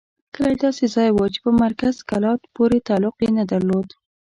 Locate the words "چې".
1.33-1.39